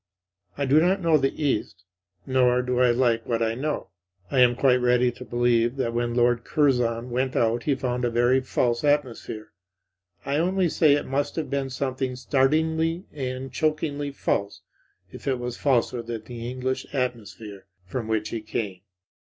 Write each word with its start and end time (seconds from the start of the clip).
I 0.57 0.65
do 0.65 0.79
not 0.81 0.99
know 0.99 1.19
the 1.19 1.39
East; 1.39 1.83
nor 2.25 2.63
do 2.63 2.79
I 2.79 2.89
like 2.89 3.23
what 3.27 3.43
I 3.43 3.53
know. 3.53 3.89
I 4.31 4.39
am 4.39 4.55
quite 4.55 4.81
ready 4.81 5.11
to 5.11 5.23
believe 5.23 5.75
that 5.75 5.93
when 5.93 6.15
Lord 6.15 6.43
Curzon 6.43 7.11
went 7.11 7.35
out 7.35 7.65
he 7.65 7.75
found 7.75 8.03
a 8.03 8.09
very 8.09 8.39
false 8.41 8.83
atmosphere. 8.83 9.51
I 10.25 10.37
only 10.37 10.69
say 10.69 10.93
it 10.93 11.05
must 11.05 11.35
have 11.35 11.51
been 11.51 11.69
something 11.69 12.15
startlingly 12.15 13.05
and 13.13 13.51
chokingly 13.53 14.09
false 14.09 14.61
if 15.11 15.27
it 15.27 15.37
was 15.37 15.55
falser 15.55 16.01
than 16.01 16.21
that 16.23 16.31
English 16.33 16.87
atmosphere 16.95 17.67
from 17.85 18.07
which 18.07 18.29
he 18.29 18.41
came. 18.41 18.81